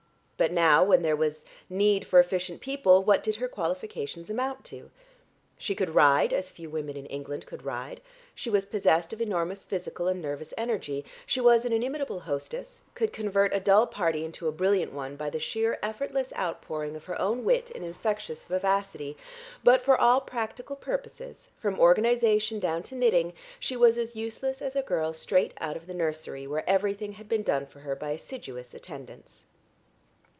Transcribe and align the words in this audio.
But 0.37 0.51
now, 0.51 0.83
when 0.83 1.03
there 1.03 1.15
was 1.15 1.45
need 1.69 2.07
for 2.07 2.19
efficient 2.19 2.61
people, 2.61 3.03
what 3.03 3.21
did 3.21 3.35
her 3.35 3.47
qualifications 3.47 4.27
amount 4.27 4.63
to? 4.65 4.89
She 5.59 5.75
could 5.75 5.91
ride, 5.93 6.33
as 6.33 6.49
few 6.49 6.67
women 6.67 6.97
in 6.97 7.05
England 7.05 7.45
could 7.45 7.63
ride, 7.63 8.01
she 8.33 8.49
was 8.49 8.65
possessed 8.65 9.13
of 9.13 9.21
enormous 9.21 9.63
physical 9.63 10.07
and 10.07 10.19
nervous 10.19 10.51
energy, 10.57 11.05
she 11.27 11.39
was 11.39 11.63
an 11.63 11.71
inimitable 11.71 12.21
hostess, 12.21 12.81
could 12.95 13.13
convert 13.13 13.53
a 13.53 13.59
dull 13.59 13.85
party 13.85 14.25
into 14.25 14.47
a 14.47 14.51
brilliant 14.51 14.91
one 14.91 15.15
by 15.15 15.29
the 15.29 15.37
sheer 15.37 15.77
effortless 15.83 16.33
out 16.35 16.59
pouring 16.59 16.95
of 16.95 17.05
her 17.05 17.21
own 17.21 17.45
wit 17.45 17.69
and 17.75 17.85
infectious 17.85 18.43
vivacity, 18.45 19.15
but 19.63 19.83
for 19.83 19.95
all 19.95 20.19
practical 20.19 20.75
purposes 20.75 21.49
from 21.59 21.79
organisation 21.79 22.59
down 22.59 22.81
to 22.81 22.95
knitting, 22.95 23.31
she 23.59 23.77
was 23.77 23.95
as 23.99 24.15
useless 24.15 24.59
as 24.59 24.75
a 24.75 24.81
girl 24.81 25.13
straight 25.13 25.53
out 25.61 25.77
of 25.77 25.85
the 25.85 25.93
nursery 25.93 26.47
where 26.47 26.67
everything 26.67 27.11
had 27.11 27.29
been 27.29 27.43
done 27.43 27.67
for 27.67 27.81
her 27.81 27.95
by 27.95 28.09
assiduous 28.09 28.73
attendants. 28.73 29.45